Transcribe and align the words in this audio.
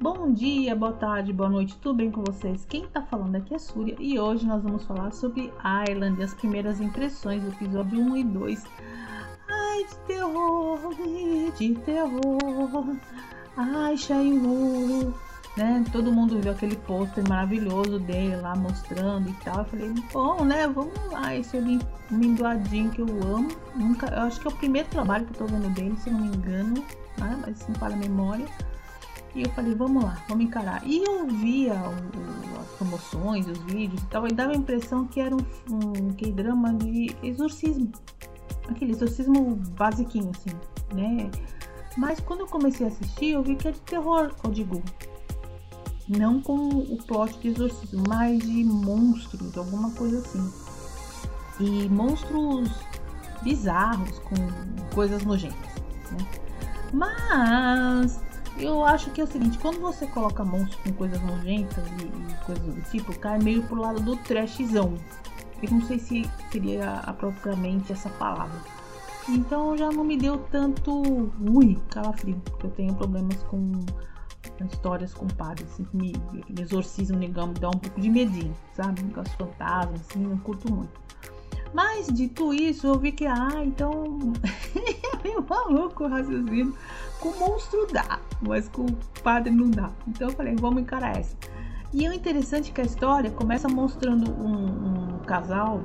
Bom 0.00 0.32
dia, 0.32 0.74
boa 0.74 0.92
tarde, 0.94 1.34
boa 1.34 1.50
noite, 1.50 1.76
tudo 1.76 1.96
bem 1.96 2.10
com 2.10 2.24
vocês? 2.24 2.64
Quem 2.64 2.86
tá 2.86 3.02
falando 3.02 3.36
aqui 3.36 3.54
é 3.54 3.58
Súria 3.58 3.94
e 3.98 4.18
hoje 4.18 4.46
nós 4.46 4.62
vamos 4.62 4.84
falar 4.84 5.12
sobre 5.12 5.52
Island 5.90 6.18
e 6.18 6.24
as 6.24 6.32
primeiras 6.32 6.80
impressões 6.80 7.42
do 7.42 7.50
episódio 7.50 8.00
1 8.00 8.16
e 8.16 8.24
2. 8.24 8.64
Ai, 9.48 9.84
de 9.84 9.96
terror, 10.06 10.94
de 11.58 11.74
terror, 11.74 12.96
ai, 13.56 13.96
Shaiwu, 13.98 15.12
né? 15.56 15.84
Todo 15.92 16.12
mundo 16.12 16.40
viu 16.40 16.52
aquele 16.52 16.76
pôster 16.76 17.26
maravilhoso 17.28 17.98
dele 17.98 18.36
lá 18.36 18.54
mostrando 18.54 19.28
e 19.28 19.32
tal. 19.44 19.58
Eu 19.58 19.64
falei, 19.64 19.94
bom, 20.12 20.44
né? 20.44 20.66
Vamos 20.68 20.94
lá, 21.10 21.34
esse 21.34 21.56
amendoadinho 22.10 22.90
que 22.90 23.00
eu 23.00 23.06
amo. 23.34 23.48
Nunca, 23.74 24.06
eu 24.06 24.22
acho 24.22 24.40
que 24.40 24.46
é 24.46 24.50
o 24.50 24.54
primeiro 24.54 24.88
trabalho 24.88 25.26
que 25.26 25.32
eu 25.40 25.46
tô 25.46 25.52
vendo 25.52 25.68
dele, 25.74 25.96
se 25.98 26.10
não 26.10 26.20
me 26.20 26.28
engano, 26.28 26.74
né? 27.18 27.38
Mas 27.40 27.66
não 27.68 27.74
falha 27.76 27.94
a 27.94 27.98
memória. 27.98 28.46
E 29.34 29.42
eu 29.42 29.50
falei, 29.50 29.74
vamos 29.74 30.02
lá, 30.02 30.18
vamos 30.28 30.44
encarar. 30.44 30.82
E 30.84 31.04
eu 31.04 31.26
via 31.26 31.74
o- 31.74 32.60
as 32.60 32.66
promoções, 32.78 33.46
os 33.46 33.58
vídeos 33.58 34.02
e 34.02 34.06
tal, 34.06 34.26
e 34.26 34.32
dava 34.32 34.52
a 34.52 34.56
impressão 34.56 35.06
que 35.06 35.20
era 35.20 35.34
um, 35.34 35.38
um 35.70 36.12
K-drama 36.14 36.74
de 36.74 37.14
exorcismo. 37.22 37.92
Aquele 38.68 38.90
exorcismo 38.92 39.56
basiquinho, 39.76 40.30
assim, 40.30 40.50
né? 40.94 41.30
Mas 41.96 42.18
quando 42.20 42.40
eu 42.40 42.46
comecei 42.46 42.86
a 42.86 42.88
assistir, 42.88 43.30
eu 43.32 43.42
vi 43.42 43.54
que 43.56 43.68
é 43.68 43.72
de 43.72 43.80
terror, 43.80 44.32
eu 44.42 44.50
digo. 44.50 44.82
Não 46.10 46.42
com 46.42 46.56
o 46.56 46.98
plot 47.06 47.38
de 47.38 47.48
exorcismo, 47.48 48.02
mas 48.08 48.40
de 48.40 48.64
monstros, 48.64 49.56
alguma 49.56 49.92
coisa 49.92 50.18
assim. 50.18 50.52
E 51.60 51.88
monstros 51.88 52.68
bizarros, 53.44 54.18
com 54.18 54.34
coisas 54.92 55.24
nojentas, 55.24 55.72
né? 56.10 56.26
Mas 56.92 58.20
eu 58.58 58.84
acho 58.84 59.10
que 59.10 59.20
é 59.20 59.24
o 59.24 59.26
seguinte, 59.26 59.56
quando 59.58 59.80
você 59.80 60.04
coloca 60.08 60.44
monstros 60.44 60.82
com 60.82 60.92
coisas 60.94 61.20
nojentas 61.22 61.84
e, 61.86 62.04
e 62.04 62.44
coisas 62.44 62.74
do 62.74 62.82
tipo, 62.90 63.16
cai 63.20 63.38
meio 63.38 63.62
pro 63.62 63.80
lado 63.80 64.00
do 64.00 64.16
trashzão. 64.16 64.94
Eu 65.62 65.70
não 65.70 65.82
sei 65.82 66.00
se 66.00 66.28
seria 66.50 66.94
apropriadamente 67.06 67.92
essa 67.92 68.08
palavra. 68.10 68.58
Então 69.28 69.76
já 69.76 69.90
não 69.90 70.02
me 70.02 70.16
deu 70.16 70.38
tanto 70.50 71.30
ui, 71.40 71.78
calafrio, 71.88 72.40
porque 72.44 72.66
eu 72.66 72.70
tenho 72.70 72.94
problemas 72.96 73.36
com 73.44 73.70
histórias 74.66 75.14
com 75.14 75.26
padres, 75.26 75.68
assim, 75.72 75.86
me, 75.92 76.12
exorcismo 76.60 77.18
me 77.18 77.28
dá 77.28 77.44
um 77.44 77.52
pouco 77.52 78.00
de 78.00 78.08
medinho, 78.08 78.54
sabe? 78.74 79.02
Com 79.04 79.20
os 79.20 79.32
fantasmas, 79.32 80.00
assim, 80.08 80.20
não 80.20 80.36
curto 80.38 80.72
muito. 80.72 81.00
Mas 81.72 82.08
dito 82.08 82.52
isso, 82.52 82.86
eu 82.86 82.98
vi 82.98 83.12
que, 83.12 83.26
ah, 83.26 83.62
então 83.64 84.32
é 84.74 85.22
meio 85.22 85.44
maluco 85.48 86.04
o 86.04 86.08
raciocínio. 86.08 86.76
Com 87.20 87.30
monstro 87.38 87.86
dá, 87.92 88.18
mas 88.40 88.68
com 88.68 88.86
padre 89.22 89.52
não 89.52 89.70
dá. 89.70 89.90
Então 90.08 90.28
eu 90.28 90.34
falei, 90.34 90.56
vamos 90.56 90.82
encarar 90.82 91.16
essa. 91.16 91.36
E 91.92 92.08
o 92.08 92.12
interessante 92.12 92.70
é 92.70 92.74
que 92.74 92.80
a 92.80 92.84
história 92.84 93.30
começa 93.30 93.68
mostrando 93.68 94.30
um, 94.32 95.14
um 95.14 95.18
casal 95.20 95.80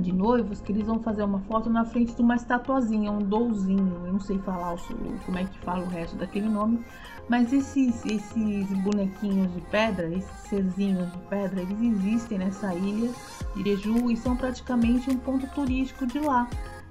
de 0.00 0.12
noivos 0.12 0.60
que 0.60 0.72
eles 0.72 0.86
vão 0.86 1.00
fazer 1.00 1.22
uma 1.22 1.40
foto 1.40 1.68
na 1.68 1.84
frente 1.84 2.14
de 2.14 2.22
uma 2.22 2.36
estatuazinha, 2.36 3.10
um 3.10 3.18
douzinho. 3.18 4.02
Eu 4.06 4.12
não 4.12 4.20
sei 4.20 4.38
falar 4.38 4.74
o, 4.74 4.78
como 5.24 5.38
é 5.38 5.44
que 5.44 5.58
fala 5.60 5.84
o 5.84 5.88
resto 5.88 6.16
daquele 6.16 6.48
nome, 6.48 6.84
mas 7.28 7.52
esses, 7.52 8.04
esses 8.06 8.66
bonequinhos 8.82 9.52
de 9.52 9.60
pedra, 9.62 10.08
esses 10.08 10.40
serzinhos 10.48 11.10
de 11.12 11.18
pedra, 11.28 11.60
eles 11.60 11.80
existem 11.80 12.38
nessa 12.38 12.74
ilha 12.74 13.10
de 13.54 13.60
Ireju 13.60 14.10
e 14.10 14.16
são 14.16 14.36
praticamente 14.36 15.10
um 15.10 15.16
ponto 15.16 15.46
turístico 15.48 16.06
de 16.06 16.18
lá. 16.20 16.48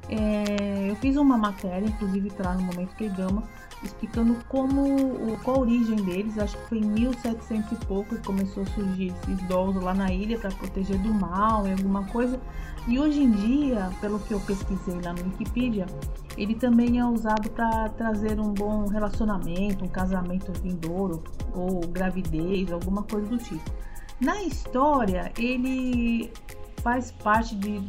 É, 0.09 0.89
eu 0.89 0.95
fiz 0.97 1.17
uma 1.17 1.37
matéria, 1.37 1.85
inclusive 1.85 2.29
tá 2.29 2.49
lá 2.49 2.55
no 2.55 2.63
momento 2.63 2.95
que 2.95 3.09
gama, 3.09 3.43
explicando 3.83 4.35
como 4.49 5.37
qual 5.43 5.57
a 5.57 5.59
origem 5.61 5.95
deles. 5.97 6.37
Acho 6.37 6.57
que 6.57 6.69
foi 6.69 6.77
em 6.79 6.85
1700 6.85 7.71
e 7.71 7.85
pouco 7.85 8.15
que 8.15 8.23
começou 8.25 8.63
a 8.63 8.65
surgir 8.67 9.13
esses 9.23 9.41
dolls 9.47 9.79
lá 9.83 9.93
na 9.93 10.11
ilha 10.11 10.37
para 10.39 10.51
proteger 10.51 10.97
do 10.99 11.13
mal 11.13 11.67
e 11.67 11.71
alguma 11.71 12.03
coisa. 12.05 12.39
E 12.87 12.97
hoje 12.99 13.21
em 13.21 13.31
dia, 13.31 13.89
pelo 13.99 14.19
que 14.19 14.33
eu 14.33 14.39
pesquisei 14.39 14.99
lá 15.01 15.13
no 15.13 15.23
Wikipedia, 15.25 15.85
ele 16.37 16.55
também 16.55 16.99
é 16.99 17.05
usado 17.05 17.49
para 17.49 17.89
trazer 17.89 18.39
um 18.39 18.53
bom 18.53 18.87
relacionamento, 18.87 19.83
um 19.83 19.89
casamento 19.89 20.51
vindouro 20.61 21.23
ou 21.53 21.81
gravidez, 21.87 22.71
alguma 22.71 23.03
coisa 23.03 23.27
do 23.27 23.37
tipo. 23.37 23.69
Na 24.19 24.41
história, 24.43 25.31
ele 25.37 26.31
faz 26.81 27.11
parte 27.11 27.55
de- 27.55 27.79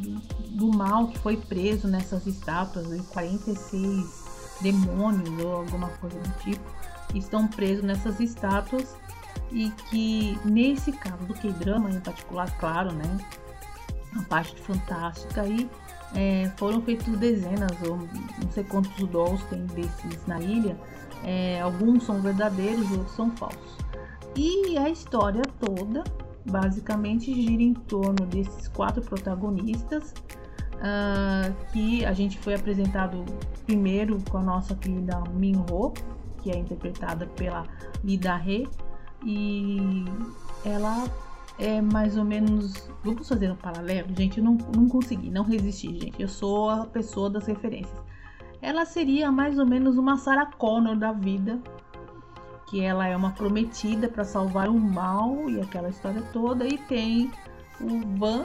do 0.50 0.68
mal 0.76 1.08
que 1.08 1.18
foi 1.18 1.36
preso 1.36 1.86
nessas 1.86 2.26
estátuas, 2.26 2.92
em 2.92 3.02
46 3.04 4.27
demônios 4.60 5.28
ou 5.44 5.56
alguma 5.56 5.88
coisa 5.88 6.18
do 6.18 6.38
tipo, 6.40 6.64
estão 7.14 7.46
presos 7.48 7.84
nessas 7.84 8.20
estátuas 8.20 8.96
e 9.50 9.70
que 9.88 10.38
nesse 10.44 10.92
caso 10.92 11.24
do 11.24 11.34
K-drama 11.34 11.90
em 11.90 12.00
particular, 12.00 12.50
claro, 12.58 12.92
né, 12.92 13.18
a 14.16 14.22
parte 14.24 14.60
fantástica 14.60 15.42
aí 15.42 15.68
é, 16.14 16.50
foram 16.56 16.80
feitos 16.82 17.16
dezenas 17.18 17.70
ou 17.86 17.96
não 17.96 18.50
sei 18.52 18.64
quantos 18.64 19.08
dolls 19.08 19.42
tem 19.48 19.64
desses 19.66 20.26
na 20.26 20.40
ilha, 20.40 20.76
é, 21.24 21.60
alguns 21.60 22.04
são 22.04 22.20
verdadeiros, 22.20 22.90
outros 22.90 23.14
são 23.14 23.30
falsos. 23.32 23.76
E 24.36 24.78
a 24.78 24.88
história 24.88 25.42
toda 25.58 26.04
basicamente 26.44 27.34
gira 27.34 27.62
em 27.62 27.74
torno 27.74 28.26
desses 28.26 28.68
quatro 28.68 29.02
protagonistas 29.02 30.14
ah, 30.80 31.50
que 31.72 32.04
a 32.04 32.12
gente 32.12 32.38
foi 32.38 32.54
apresentado 32.54 33.24
primeiro 33.66 34.18
com 34.30 34.38
a 34.38 34.42
nossa 34.42 34.74
querida 34.74 35.20
Minho, 35.34 35.92
que 36.42 36.50
é 36.50 36.56
interpretada 36.56 37.26
pela 37.26 37.64
Lida 38.04 38.40
He, 38.46 38.68
e 39.24 40.04
ela 40.64 41.04
é 41.58 41.80
mais 41.80 42.16
ou 42.16 42.24
menos. 42.24 42.88
Vamos 43.02 43.28
fazer 43.28 43.50
um 43.50 43.56
paralelo? 43.56 44.08
Gente, 44.16 44.38
eu 44.38 44.44
não, 44.44 44.56
não 44.74 44.88
consegui, 44.88 45.30
não 45.30 45.42
resisti, 45.42 45.88
gente. 45.98 46.20
Eu 46.20 46.28
sou 46.28 46.70
a 46.70 46.86
pessoa 46.86 47.28
das 47.28 47.46
referências. 47.46 48.00
Ela 48.62 48.84
seria 48.84 49.30
mais 49.30 49.58
ou 49.58 49.66
menos 49.66 49.98
uma 49.98 50.16
Sarah 50.16 50.46
Connor 50.46 50.96
da 50.96 51.12
vida, 51.12 51.60
que 52.68 52.80
ela 52.80 53.06
é 53.06 53.16
uma 53.16 53.30
prometida 53.32 54.08
para 54.08 54.24
salvar 54.24 54.68
o 54.68 54.78
mal 54.78 55.48
e 55.48 55.60
aquela 55.60 55.88
história 55.88 56.22
toda, 56.32 56.66
e 56.66 56.78
tem 56.78 57.30
o 57.80 58.00
Van 58.18 58.44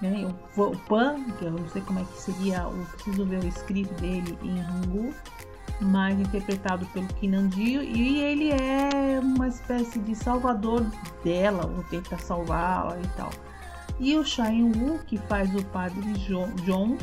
né? 0.00 0.32
O, 0.56 0.62
o 0.62 0.76
Pan, 0.76 1.22
que 1.38 1.44
eu 1.44 1.50
não 1.52 1.68
sei 1.68 1.82
como 1.82 2.00
é 2.00 2.04
que 2.04 2.20
seria, 2.20 2.58
eu 2.62 2.86
preciso 2.92 3.24
ver 3.24 3.42
o 3.42 3.48
escrito 3.48 3.92
dele 4.00 4.38
em 4.42 4.60
Hangul, 4.60 5.12
mas 5.80 6.18
interpretado 6.18 6.86
pelo 6.86 7.06
Kinandio, 7.08 7.82
e 7.82 8.20
ele 8.20 8.50
é 8.50 9.20
uma 9.20 9.48
espécie 9.48 9.98
de 9.98 10.14
salvador 10.14 10.84
dela, 11.22 11.66
ou 11.66 11.82
tenta 11.84 12.16
salvá-la 12.18 12.98
e 13.02 13.06
tal. 13.16 13.30
E 13.98 14.16
o 14.16 14.24
Shain 14.24 14.72
que 15.06 15.16
faz 15.16 15.54
o 15.54 15.64
padre 15.66 16.12
Jo- 16.14 16.48
John, 16.64 16.96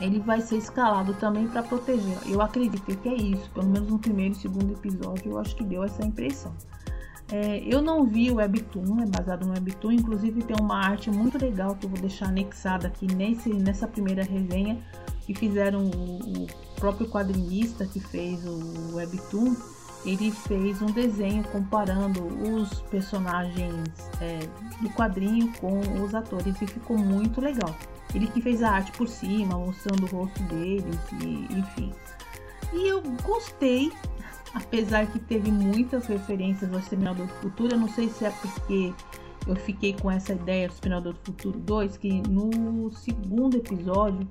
ele 0.00 0.18
vai 0.18 0.40
ser 0.40 0.56
escalado 0.56 1.14
também 1.14 1.46
para 1.46 1.62
protegê-la. 1.62 2.22
Eu 2.26 2.40
acredito 2.42 2.96
que 2.96 3.08
é 3.08 3.14
isso, 3.14 3.48
pelo 3.50 3.68
menos 3.68 3.88
no 3.88 3.98
primeiro 3.98 4.34
e 4.34 4.36
segundo 4.36 4.72
episódio, 4.72 5.32
eu 5.32 5.38
acho 5.38 5.54
que 5.54 5.62
deu 5.62 5.84
essa 5.84 6.04
impressão. 6.04 6.52
É, 7.32 7.62
eu 7.64 7.80
não 7.80 8.04
vi 8.04 8.30
o 8.30 8.34
Webtoon, 8.34 9.00
é 9.00 9.06
baseado 9.06 9.46
no 9.46 9.54
Webtoon, 9.54 9.92
inclusive 9.92 10.42
tem 10.42 10.54
uma 10.60 10.76
arte 10.76 11.10
muito 11.10 11.38
legal 11.38 11.74
que 11.74 11.86
eu 11.86 11.90
vou 11.90 11.98
deixar 11.98 12.28
anexada 12.28 12.88
aqui 12.88 13.06
nesse, 13.06 13.48
nessa 13.48 13.88
primeira 13.88 14.22
resenha, 14.22 14.78
que 15.22 15.34
fizeram 15.34 15.86
o, 15.86 16.42
o 16.42 16.46
próprio 16.76 17.08
quadrinista 17.08 17.86
que 17.86 18.00
fez 18.00 18.44
o 18.44 18.96
Webtoon, 18.96 19.56
ele 20.04 20.30
fez 20.30 20.82
um 20.82 20.86
desenho 20.86 21.42
comparando 21.44 22.22
os 22.26 22.82
personagens 22.90 23.88
é, 24.20 24.40
do 24.82 24.90
quadrinho 24.90 25.50
com 25.58 25.80
os 26.04 26.14
atores 26.14 26.60
e 26.60 26.66
ficou 26.66 26.98
muito 26.98 27.40
legal. 27.40 27.74
Ele 28.14 28.26
que 28.26 28.42
fez 28.42 28.62
a 28.62 28.72
arte 28.72 28.92
por 28.92 29.08
cima, 29.08 29.56
mostrando 29.56 30.04
o 30.04 30.06
rosto 30.06 30.42
deles 30.42 30.98
e 31.22 31.46
enfim. 31.56 31.92
E 32.74 32.88
eu 32.88 33.00
gostei 33.22 33.90
apesar 34.54 35.06
que 35.06 35.18
teve 35.18 35.50
muitas 35.50 36.06
referências 36.06 36.72
ao 36.72 36.78
Exterminador 36.78 37.26
do 37.26 37.32
Futuro, 37.34 37.74
eu 37.74 37.78
não 37.78 37.88
sei 37.88 38.08
se 38.08 38.24
é 38.24 38.30
porque 38.30 38.92
eu 39.46 39.56
fiquei 39.56 39.94
com 39.94 40.10
essa 40.10 40.32
ideia 40.32 40.68
do 40.68 40.74
Exterminador 40.74 41.12
do 41.14 41.20
Futuro 41.20 41.58
2, 41.58 41.96
que 41.96 42.22
no 42.28 42.90
segundo 42.92 43.56
episódio 43.56 44.26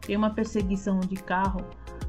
tem 0.00 0.16
uma 0.16 0.30
perseguição 0.30 1.00
de 1.00 1.16
carro, 1.16 1.64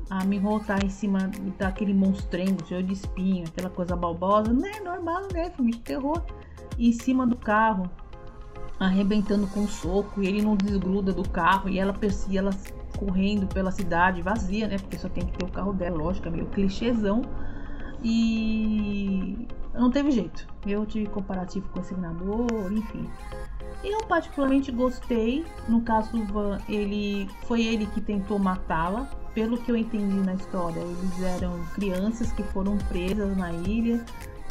a 0.09 0.23
Miho 0.23 0.59
tá 0.61 0.77
em 0.83 0.89
cima 0.89 1.29
daquele 1.57 1.93
monstrengo 1.93 2.65
cheio 2.65 2.81
de 2.81 2.93
espinho, 2.93 3.45
aquela 3.47 3.69
coisa 3.69 3.95
balbosa, 3.95 4.53
né, 4.53 4.79
normal, 4.83 5.27
né, 5.33 5.49
filme 5.51 5.71
de 5.71 5.79
terror, 5.79 6.23
em 6.79 6.91
cima 6.93 7.27
do 7.27 7.35
carro, 7.35 7.89
arrebentando 8.79 9.47
com 9.47 9.61
um 9.61 9.67
soco, 9.67 10.21
e 10.21 10.27
ele 10.27 10.41
não 10.41 10.55
desgruda 10.55 11.11
do 11.11 11.27
carro, 11.27 11.67
e 11.67 11.77
ela 11.77 11.93
persegue 11.93 12.37
ela 12.37 12.51
correndo 12.97 13.47
pela 13.47 13.71
cidade 13.71 14.21
vazia, 14.21 14.67
né, 14.67 14.77
porque 14.77 14.97
só 14.97 15.09
tem 15.09 15.25
que 15.25 15.37
ter 15.37 15.45
o 15.45 15.51
carro 15.51 15.73
dela, 15.73 15.97
lógico, 15.97 16.27
é 16.27 16.31
meio 16.31 16.45
clichêzão, 16.47 17.21
e 18.09 19.47
não 19.73 19.91
teve 19.91 20.11
jeito. 20.11 20.47
Eu 20.65 20.85
tive 20.85 21.07
comparativo 21.07 21.67
com 21.69 21.79
o 21.79 21.81
Exterminador, 21.81 22.71
enfim. 22.71 23.05
Eu 23.83 23.99
particularmente 24.05 24.71
gostei. 24.71 25.45
No 25.67 25.81
caso 25.81 26.11
do 26.13 26.23
Van, 26.23 26.57
ele 26.69 27.29
foi 27.45 27.65
ele 27.65 27.85
que 27.87 27.99
tentou 27.99 28.39
matá-la. 28.39 29.09
Pelo 29.33 29.57
que 29.57 29.69
eu 29.69 29.75
entendi 29.75 30.15
na 30.25 30.35
história, 30.35 30.79
eles 30.79 31.21
eram 31.21 31.59
crianças 31.75 32.31
que 32.31 32.41
foram 32.43 32.77
presas 32.77 33.35
na 33.37 33.51
ilha, 33.51 34.03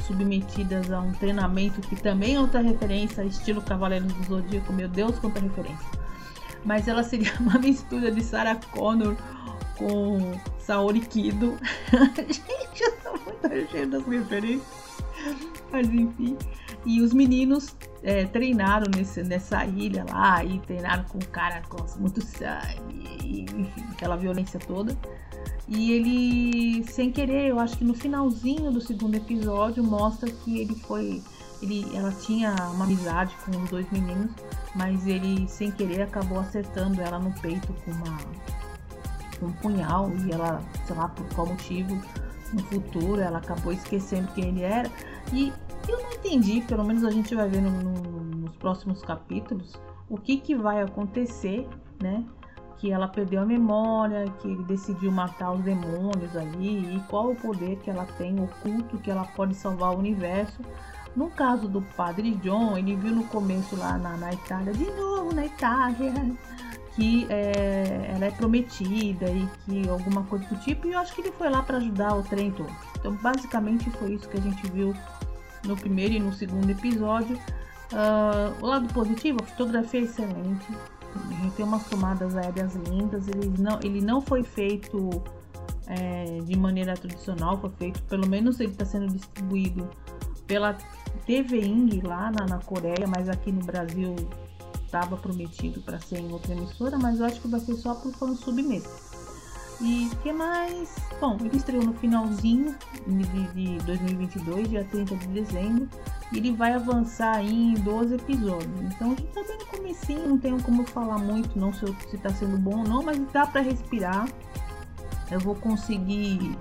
submetidas 0.07 0.93
a 0.93 1.01
um 1.01 1.13
treinamento 1.13 1.81
que 1.81 1.97
também 1.97 2.37
é 2.37 2.41
outra 2.41 2.61
referência, 2.61 3.25
estilo 3.25 3.63
Cavaleiros 3.63 4.13
do 4.13 4.25
Zodíaco. 4.25 4.73
Meu 4.73 4.89
Deus, 4.89 5.19
quanta 5.19 5.41
referência! 5.41 5.87
Mas 6.63 6.87
ela 6.87 7.03
seria 7.03 7.33
uma 7.41 7.59
mistura 7.59 8.13
de 8.13 8.23
Sarah 8.23 8.61
Connor 8.71 9.17
com 9.77 10.39
Saori 10.59 11.01
Kido. 11.01 11.57
Gente, 12.29 12.96
cheio 13.69 13.89
das 13.89 14.05
referências. 14.07 14.63
Mas 15.73 15.89
enfim. 15.89 16.37
E 16.85 17.01
os 17.01 17.13
meninos 17.13 17.75
é, 18.03 18.25
treinaram 18.27 18.87
nesse, 18.95 19.23
nessa 19.23 19.65
ilha 19.65 20.05
lá 20.09 20.45
e 20.45 20.61
treinaram 20.61 21.05
com 21.05 21.19
o 21.19 21.27
cara 21.29 21.63
com 21.69 21.85
muito 21.99 22.25
sangue, 22.25 23.19
e, 23.25 23.41
enfim, 23.43 23.85
aquela 23.91 24.17
violência 24.17 24.61
toda. 24.61 24.97
E 25.69 25.91
ele, 25.91 26.85
sem 26.85 27.11
querer, 27.11 27.49
eu 27.49 27.59
acho 27.59 27.77
que 27.77 27.85
no 27.85 27.95
finalzinho 27.95 28.71
do 28.71 28.81
segundo 28.81 29.17
episódio 29.17 29.83
mostra 29.83 30.31
que 30.31 30.61
ele 30.61 30.75
foi. 30.77 31.21
Ele, 31.61 31.85
ela 31.97 32.13
tinha 32.13 32.55
uma 32.75 32.85
amizade 32.85 33.35
com 33.45 33.51
os 33.63 33.71
dois 33.71 33.91
meninos, 33.91 34.31
mas 34.77 35.07
ele, 35.07 35.49
sem 35.49 35.73
querer, 35.73 36.03
acabou 36.03 36.39
acertando 36.39 37.01
ela 37.01 37.19
no 37.19 37.33
peito 37.41 37.73
com 37.85 37.91
uma 37.91 38.19
um 39.43 39.53
punhal 39.53 40.11
e 40.25 40.33
ela, 40.33 40.63
sei 40.87 40.97
lá 40.97 41.09
por 41.09 41.27
qual 41.35 41.47
motivo, 41.47 42.01
no 42.53 42.63
futuro 42.65 43.21
ela 43.21 43.39
acabou 43.39 43.73
esquecendo 43.73 44.29
quem 44.35 44.49
ele 44.49 44.63
era. 44.63 44.91
E 45.33 45.53
eu 45.89 46.03
não 46.03 46.13
entendi, 46.13 46.61
pelo 46.63 46.85
menos 46.85 47.05
a 47.05 47.11
gente 47.11 47.35
vai 47.35 47.49
ver 47.49 47.61
no, 47.61 47.71
no, 47.71 48.21
nos 48.47 48.57
próximos 48.57 49.03
capítulos, 49.03 49.75
o 50.09 50.17
que, 50.17 50.37
que 50.37 50.55
vai 50.55 50.83
acontecer, 50.83 51.69
né? 52.01 52.25
Que 52.79 52.93
ela 52.93 53.09
perdeu 53.09 53.43
a 53.43 53.47
memória, 53.47 54.27
que 54.41 54.49
ele 54.49 54.63
decidiu 54.65 55.11
matar 55.11 55.53
os 55.53 55.61
demônios 55.61 56.37
ali, 56.37 56.97
e 56.97 57.01
qual 57.09 57.31
o 57.31 57.37
poder 57.37 57.77
que 57.79 57.91
ela 57.91 58.05
tem 58.19 58.39
oculto, 58.41 58.99
que 58.99 59.11
ela 59.11 59.25
pode 59.25 59.55
salvar 59.55 59.95
o 59.95 59.99
universo. 59.99 60.61
No 61.15 61.31
caso 61.31 61.67
do 61.67 61.81
padre 61.81 62.33
John, 62.43 62.77
ele 62.77 62.95
viu 62.95 63.15
no 63.15 63.25
começo 63.25 63.75
lá 63.77 63.97
na, 63.97 64.17
na 64.17 64.33
Itália, 64.33 64.73
de 64.75 64.85
novo 64.93 65.35
na 65.35 65.47
Itália, 65.47 66.13
que 66.97 67.27
é, 67.31 68.11
ela 68.15 68.25
é 68.25 68.31
prometida 68.31 69.31
e 69.31 69.47
que 69.65 69.89
alguma 69.89 70.25
coisa 70.25 70.47
do 70.47 70.57
tipo, 70.57 70.89
e 70.89 70.93
eu 70.93 70.99
acho 70.99 71.15
que 71.15 71.21
ele 71.21 71.33
foi 71.33 71.51
lá 71.51 71.63
para 71.63 71.77
ajudar 71.77 72.17
o 72.17 72.23
trem 72.23 72.51
todo. 72.51 72.75
Então, 72.99 73.13
basicamente, 73.17 73.89
foi 73.91 74.15
isso 74.15 74.27
que 74.29 74.39
a 74.39 74.41
gente 74.41 74.67
viu 74.73 74.95
no 75.65 75.77
primeiro 75.77 76.15
e 76.15 76.19
no 76.19 76.33
segundo 76.33 76.71
episódio. 76.71 77.37
Uh, 77.93 78.65
o 78.65 78.67
lado 78.67 78.93
positivo, 78.93 79.39
a 79.43 79.47
fotografia 79.47 80.01
é 80.01 80.05
excelente, 80.05 80.67
tem 81.55 81.65
umas 81.65 81.87
tomadas 81.87 82.35
aéreas 82.35 82.75
lindas, 82.75 83.29
ele 83.29 83.53
não, 83.59 83.79
ele 83.83 84.01
não 84.01 84.21
foi 84.21 84.43
feito 84.43 85.23
é, 85.87 86.41
de 86.45 86.59
maneira 86.59 86.95
tradicional, 86.95 87.59
foi 87.59 87.71
feito, 87.79 88.03
pelo 88.05 88.27
menos 88.27 88.59
ele 88.59 88.73
está 88.73 88.85
sendo 88.85 89.09
distribuído 89.09 89.89
pela 90.47 90.77
TV 91.27 91.61
Ing 91.61 92.01
lá 92.01 92.31
na, 92.31 92.47
na 92.47 92.59
Coreia, 92.59 93.07
mas 93.07 93.29
aqui 93.29 93.53
no 93.53 93.65
Brasil 93.65 94.15
estava 94.87 95.17
prometido 95.17 95.81
para 95.83 96.01
ser 96.01 96.19
em 96.19 96.33
outra 96.33 96.53
emissora, 96.53 96.97
mas 96.97 97.21
eu 97.21 97.27
acho 97.27 97.41
que 97.41 97.49
vai 97.49 97.61
ser 97.61 97.75
só 97.75 97.95
por 97.95 98.13
fansub 98.13 98.63
mesmo. 98.63 98.91
E 99.81 100.11
que 100.23 100.33
mais? 100.33 100.97
Bom, 101.21 101.37
ele 101.41 101.57
estreou 101.59 101.85
no 101.85 101.93
finalzinho 101.93 102.75
de, 103.07 103.53
de 103.53 103.85
2022, 103.85 104.71
dia 104.71 104.85
30 104.85 105.17
de 105.17 105.27
dezembro, 105.29 105.89
e 106.33 106.39
ele 106.39 106.53
vai 106.53 106.73
avançar 106.73 107.45
em 107.45 107.75
12 107.75 108.15
episódios. 108.15 108.81
Então 108.81 109.09
a 109.13 109.15
gente 109.17 109.27
tá 109.35 109.43
bem 109.43 109.59
no 109.59 109.67
comecinho, 109.67 110.29
não 110.29 110.39
tenho 110.39 110.63
como 110.63 110.87
falar 110.87 111.19
muito 111.19 111.59
não 111.59 111.75
se, 111.75 111.85
se 112.09 112.17
tá 112.17 112.31
sendo 112.31 112.57
bom 112.57 112.79
ou 112.79 112.85
não, 112.85 113.03
mas 113.03 113.21
dá 113.33 113.47
para 113.47 113.61
respirar. 113.61 114.27
Eu 115.31 115.41
vou 115.41 115.55
conseguir 115.57 116.57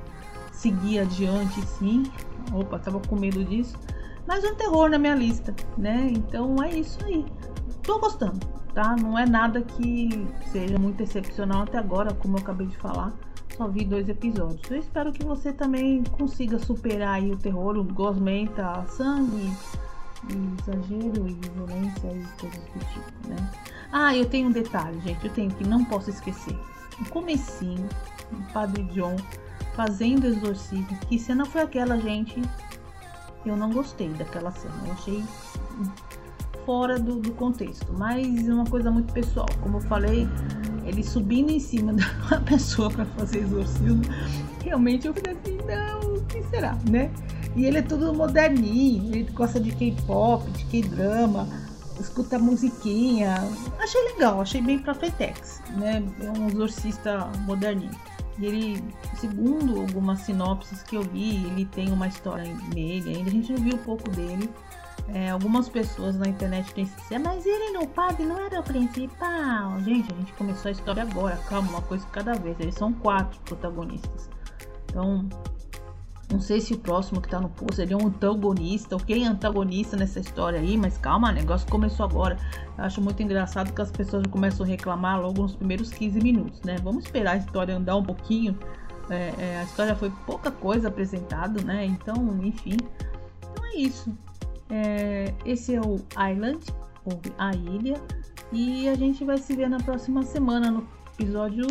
seguir 0.51 0.99
adiante 0.99 1.65
sim. 1.67 2.03
Opa, 2.51 2.79
tava 2.79 2.99
com 2.99 3.15
medo 3.15 3.45
disso. 3.45 3.77
Mas 4.27 4.43
um 4.43 4.55
terror 4.55 4.89
na 4.89 4.97
minha 4.97 5.15
lista, 5.15 5.55
né? 5.77 6.11
Então 6.11 6.61
é 6.61 6.79
isso 6.79 6.97
aí 7.05 7.23
tô 7.85 7.99
gostando, 7.99 8.39
tá? 8.73 8.95
Não 8.95 9.17
é 9.17 9.25
nada 9.25 9.61
que 9.61 10.27
seja 10.51 10.77
muito 10.77 11.01
excepcional 11.01 11.63
até 11.63 11.77
agora, 11.77 12.13
como 12.13 12.37
eu 12.37 12.41
acabei 12.41 12.67
de 12.67 12.77
falar. 12.77 13.13
Só 13.55 13.67
vi 13.67 13.85
dois 13.85 14.09
episódios. 14.09 14.69
Eu 14.69 14.77
espero 14.77 15.13
que 15.13 15.23
você 15.23 15.53
também 15.53 16.03
consiga 16.03 16.59
superar 16.59 17.15
aí 17.15 17.31
o 17.31 17.37
terror, 17.37 17.77
o 17.77 17.83
gosmenta, 17.83 18.85
sangue, 18.87 19.51
e 20.29 20.61
exagero 20.61 21.27
e 21.27 21.33
violência 21.53 22.07
e 22.07 22.41
coisas 22.41 22.59
do 22.59 22.79
tipo, 22.79 23.27
né? 23.27 23.51
Ah, 23.91 24.15
eu 24.15 24.25
tenho 24.25 24.49
um 24.49 24.51
detalhe, 24.51 24.99
gente, 25.01 25.25
eu 25.25 25.33
tenho 25.33 25.51
que 25.51 25.63
não 25.63 25.85
posso 25.85 26.09
esquecer. 26.09 26.57
O 26.99 27.09
comecinho, 27.09 27.87
o 28.31 28.53
Padre 28.53 28.83
John 28.85 29.15
fazendo 29.75 30.25
exorcismo. 30.25 30.97
Que 31.07 31.19
cena 31.19 31.45
foi 31.45 31.61
aquela, 31.61 31.97
gente? 31.99 32.41
Eu 33.45 33.55
não 33.55 33.71
gostei 33.71 34.09
daquela 34.09 34.51
cena. 34.51 34.73
Eu 34.85 34.93
achei 34.93 35.23
fora 36.65 36.99
do, 36.99 37.19
do 37.19 37.31
contexto, 37.33 37.93
mas 37.97 38.47
é 38.47 38.53
uma 38.53 38.65
coisa 38.65 38.91
muito 38.91 39.13
pessoal. 39.13 39.47
Como 39.61 39.77
eu 39.77 39.81
falei, 39.81 40.27
ele 40.85 41.03
subindo 41.03 41.51
em 41.51 41.59
cima 41.59 41.93
de 41.95 42.03
uma 42.03 42.41
pessoa 42.41 42.89
para 42.89 43.05
fazer 43.05 43.39
exorcismo, 43.39 44.01
realmente 44.63 45.07
eu 45.07 45.13
falei 45.13 45.37
assim, 45.37 45.57
não, 45.65 46.15
o 46.15 46.25
que 46.25 46.43
será, 46.43 46.77
né? 46.89 47.11
E 47.55 47.65
ele 47.65 47.77
é 47.77 47.81
todo 47.81 48.13
moderninho, 48.13 49.15
ele 49.15 49.31
gosta 49.31 49.59
de 49.59 49.71
K-pop, 49.71 50.49
de 50.51 50.65
K-drama, 50.65 51.47
escuta 51.99 52.37
musiquinha. 52.37 53.35
Achei 53.79 54.01
legal, 54.13 54.41
achei 54.41 54.61
bem 54.61 54.79
pra 54.79 54.93
Fetex, 54.93 55.61
né? 55.77 56.03
É 56.21 56.31
um 56.31 56.47
exorcista 56.47 57.29
moderninho. 57.45 57.91
E 58.37 58.45
ele, 58.45 58.83
segundo 59.17 59.79
algumas 59.79 60.19
sinopses 60.21 60.83
que 60.83 60.97
eu 60.97 61.03
vi, 61.03 61.45
ele 61.45 61.65
tem 61.65 61.91
uma 61.91 62.07
história 62.07 62.53
nele 62.73 63.15
ainda. 63.15 63.29
A 63.29 63.33
gente 63.33 63.53
não 63.53 63.63
viu 63.63 63.75
um 63.75 63.83
pouco 63.83 64.09
dele. 64.09 64.49
É, 65.07 65.29
algumas 65.29 65.69
pessoas 65.69 66.17
na 66.17 66.27
internet 66.27 66.73
têm 66.73 66.85
dizer, 66.85 67.19
mas 67.19 67.45
ele 67.45 67.71
não, 67.71 67.85
padre 67.85 68.25
não 68.25 68.39
era 68.39 68.59
o 68.59 68.63
principal. 68.63 69.79
Gente, 69.81 70.11
a 70.11 70.15
gente 70.15 70.33
começou 70.33 70.69
a 70.69 70.71
história 70.71 71.03
agora, 71.03 71.37
calma, 71.47 71.69
uma 71.69 71.81
coisa 71.81 72.05
cada 72.11 72.33
vez. 72.33 72.59
Eles 72.59 72.75
são 72.75 72.91
quatro 72.91 73.39
protagonistas. 73.41 74.29
Então, 74.89 75.29
não 76.31 76.41
sei 76.41 76.59
se 76.59 76.73
o 76.73 76.77
próximo 76.77 77.21
que 77.21 77.29
tá 77.29 77.39
no 77.39 77.49
post 77.49 77.75
seria 77.75 77.95
um 77.95 78.07
antagonista 78.07 78.95
ou 78.95 79.01
quem 79.01 79.25
é 79.25 79.27
antagonista 79.27 79.95
nessa 79.95 80.19
história 80.19 80.59
aí, 80.59 80.75
mas 80.75 80.97
calma, 80.97 81.29
o 81.29 81.31
negócio 81.31 81.69
começou 81.69 82.05
agora. 82.05 82.37
Eu 82.77 82.83
acho 82.83 82.99
muito 82.99 83.21
engraçado 83.21 83.71
que 83.71 83.81
as 83.81 83.91
pessoas 83.91 84.25
começam 84.27 84.65
a 84.65 84.69
reclamar 84.69 85.21
logo 85.21 85.43
nos 85.43 85.55
primeiros 85.55 85.91
15 85.91 86.19
minutos, 86.19 86.61
né? 86.63 86.77
Vamos 86.83 87.05
esperar 87.05 87.33
a 87.33 87.37
história 87.37 87.75
andar 87.75 87.95
um 87.95 88.03
pouquinho. 88.03 88.57
É, 89.09 89.33
é, 89.37 89.59
a 89.59 89.63
história 89.65 89.95
foi 89.95 90.11
pouca 90.25 90.49
coisa 90.49 90.87
apresentada, 90.87 91.61
né? 91.61 91.85
Então, 91.85 92.15
enfim. 92.41 92.77
Então 93.51 93.65
é 93.65 93.75
isso. 93.77 94.11
É, 94.69 95.33
esse 95.45 95.75
é 95.75 95.81
o 95.81 95.95
Island, 96.31 96.65
ou 97.05 97.21
a 97.37 97.55
ilha, 97.55 98.01
e 98.51 98.89
a 98.89 98.95
gente 98.95 99.23
vai 99.23 99.37
se 99.37 99.55
ver 99.55 99.69
na 99.69 99.77
próxima 99.77 100.23
semana 100.23 100.71
no 100.71 100.87
episódio 101.13 101.67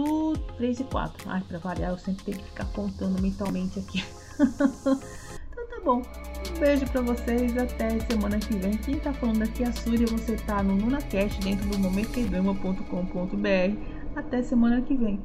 3 0.56 0.80
e 0.80 0.84
4. 0.84 1.30
Ai, 1.30 1.42
pra 1.46 1.58
variar, 1.58 1.90
eu 1.90 1.98
sempre 1.98 2.24
tenho 2.24 2.38
que 2.38 2.44
ficar 2.44 2.64
contando 2.66 3.20
mentalmente 3.20 3.78
aqui. 3.78 4.02
então 4.38 5.68
tá 5.68 5.80
bom. 5.84 6.02
Um 6.54 6.58
beijo 6.58 6.86
pra 6.86 7.00
vocês, 7.00 7.56
até 7.56 7.98
semana 8.00 8.38
que 8.38 8.56
vem. 8.56 8.76
Quem 8.78 8.98
tá 8.98 9.12
falando 9.12 9.42
aqui 9.42 9.64
é 9.64 9.68
a 9.68 9.72
Súria, 9.72 10.06
você 10.06 10.36
tá 10.36 10.62
no 10.62 10.76
NunaCast 10.76 11.40
dentro 11.40 11.68
do 11.68 11.78
momentoquedrama.com.br. 11.78 14.16
Até 14.16 14.42
semana 14.42 14.80
que 14.82 14.94
vem. 14.94 15.20